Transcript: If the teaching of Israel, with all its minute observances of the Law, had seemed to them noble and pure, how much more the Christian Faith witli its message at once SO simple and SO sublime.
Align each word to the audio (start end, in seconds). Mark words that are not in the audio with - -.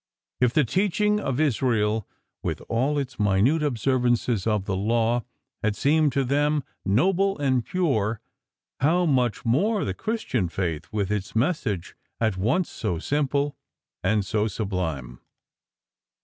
If 0.39 0.51
the 0.55 0.63
teaching 0.65 1.19
of 1.19 1.39
Israel, 1.39 2.07
with 2.41 2.59
all 2.69 2.97
its 2.97 3.19
minute 3.19 3.61
observances 3.61 4.47
of 4.47 4.65
the 4.65 4.75
Law, 4.75 5.25
had 5.61 5.75
seemed 5.75 6.11
to 6.13 6.23
them 6.23 6.63
noble 6.83 7.37
and 7.37 7.63
pure, 7.63 8.19
how 8.79 9.05
much 9.05 9.45
more 9.45 9.85
the 9.85 9.93
Christian 9.93 10.49
Faith 10.49 10.89
witli 10.91 11.11
its 11.11 11.35
message 11.35 11.95
at 12.19 12.35
once 12.35 12.67
SO 12.67 12.97
simple 12.97 13.55
and 14.03 14.25
SO 14.25 14.47
sublime. 14.47 15.21